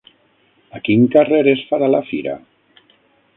[0.79, 2.35] A quin carrer es farà la fira?